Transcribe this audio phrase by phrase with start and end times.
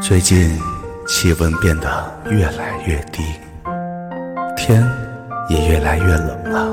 [0.00, 0.58] 最近
[1.06, 1.88] 气温变得
[2.30, 3.22] 越来越低，
[4.56, 4.82] 天
[5.50, 6.66] 也越来越冷了。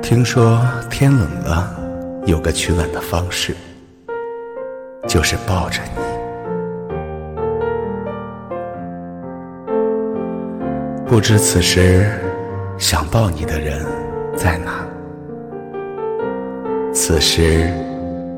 [0.00, 1.70] 听说天冷了，
[2.24, 3.54] 有个取暖的方式，
[5.06, 5.90] 就是抱着你。
[11.06, 12.10] 不知此时
[12.78, 13.84] 想抱你的人
[14.34, 14.86] 在哪？
[16.94, 17.70] 此时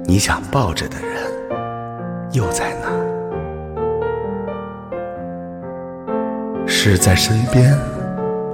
[0.06, 1.08] 你想抱着的人。
[2.32, 2.88] 又在哪？
[6.66, 7.77] 是在身边，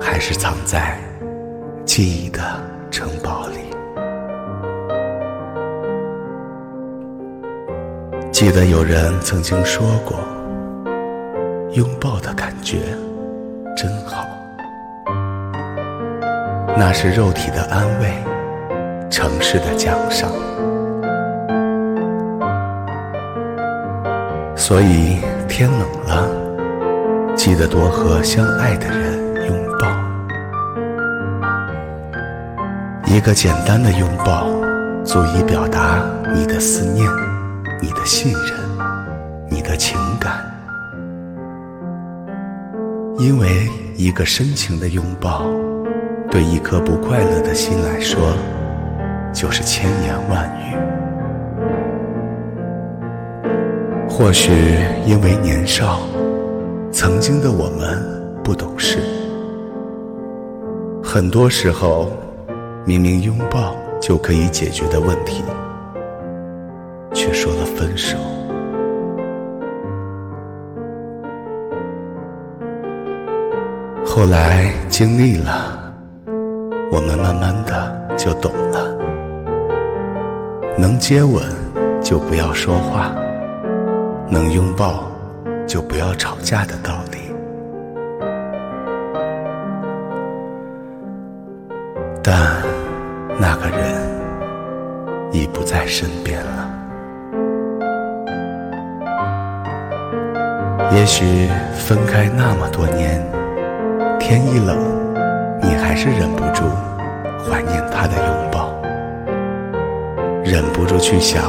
[0.00, 0.96] 还是藏在
[1.84, 2.40] 记忆的
[2.90, 3.56] 城堡里？
[8.32, 10.18] 记得有人曾经说过，
[11.72, 12.78] 拥抱的感觉
[13.76, 14.24] 真好，
[16.76, 18.14] 那是肉体的安慰，
[19.10, 20.30] 城市的奖赏。
[24.66, 26.26] 所以天冷了，
[27.36, 29.86] 记得多和相爱的人拥抱。
[33.14, 34.48] 一个简单的拥抱，
[35.04, 36.02] 足以表达
[36.34, 37.06] 你的思念、
[37.82, 38.54] 你的信任、
[39.50, 40.32] 你的情感。
[43.18, 43.68] 因为
[43.98, 45.42] 一个深情的拥抱，
[46.30, 48.34] 对一颗不快乐的心来说，
[49.30, 50.93] 就是千言万语。
[54.16, 54.52] 或许
[55.04, 55.98] 因为年少，
[56.92, 58.00] 曾经的我们
[58.44, 59.00] 不懂事，
[61.02, 62.12] 很多时候
[62.84, 65.42] 明明拥抱就可以解决的问题，
[67.12, 68.16] 却说了分手。
[74.06, 75.92] 后来经历了，
[76.92, 78.96] 我们慢慢的就懂了，
[80.78, 81.42] 能接吻
[82.00, 83.12] 就不要说话。
[84.34, 85.04] 能拥抱，
[85.64, 87.18] 就不要吵架的道理。
[92.20, 92.60] 但
[93.38, 93.94] 那个人
[95.30, 96.68] 已不在身边了。
[100.90, 103.24] 也许分开那么多年，
[104.18, 104.76] 天一冷，
[105.62, 106.64] 你还是忍不住
[107.38, 108.74] 怀念他的拥抱，
[110.42, 111.40] 忍不住去想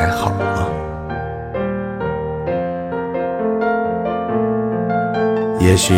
[0.00, 0.66] 还好吗？
[5.58, 5.92] 也许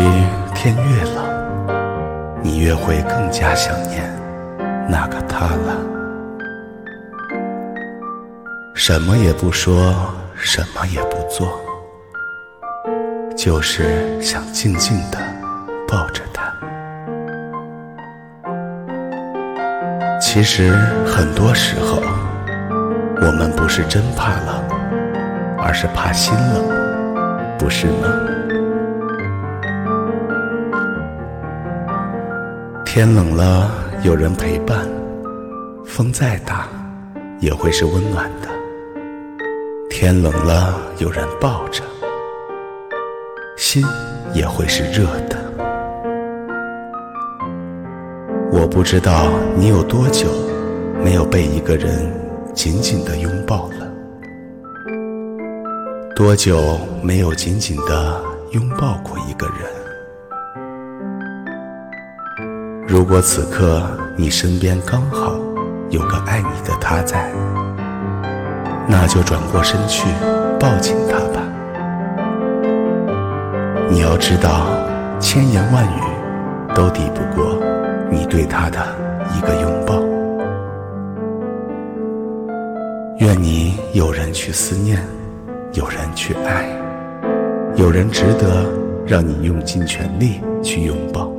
[0.53, 1.23] 天越冷，
[2.41, 4.03] 你越会更加想念
[4.89, 5.77] 那个他了。
[8.75, 9.95] 什么也不说，
[10.35, 11.57] 什么也不做，
[13.37, 15.17] 就是想静静的
[15.87, 16.53] 抱着他。
[20.19, 20.73] 其实
[21.05, 22.03] 很多时候。
[23.25, 24.61] 我们不是真怕冷，
[25.57, 28.09] 而是怕心冷，不是吗？
[32.85, 33.71] 天冷了，
[34.03, 34.85] 有人陪伴，
[35.85, 36.67] 风再大
[37.39, 38.49] 也会是温暖的。
[39.89, 41.81] 天冷了，有人抱着，
[43.55, 43.85] 心
[44.33, 45.37] 也会是热的。
[48.51, 50.27] 我不知道你有多久
[51.01, 52.22] 没有被一个人。
[52.53, 53.91] 紧紧的拥抱了，
[56.15, 58.21] 多久没有紧紧的
[58.51, 59.67] 拥抱过一个人？
[62.87, 63.81] 如果此刻
[64.15, 65.35] 你身边刚好
[65.89, 67.31] 有个爱你的他在，
[68.87, 70.07] 那就转过身去
[70.59, 71.41] 抱紧他吧。
[73.89, 74.67] 你要知道，
[75.19, 76.01] 千言万语
[76.75, 77.59] 都抵不过
[78.11, 78.79] 你对他的
[79.35, 79.72] 一个拥
[83.23, 85.01] 愿你有人去思念，
[85.71, 86.67] 有人去爱，
[87.77, 88.69] 有人值得
[89.07, 91.31] 让你用尽全力去拥抱。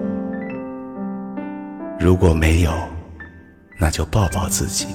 [2.00, 2.72] 如果没有，
[3.78, 4.86] 那就抱抱自己，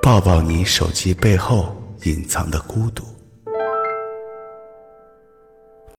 [0.00, 3.02] 抱抱你手机背后隐藏的孤独。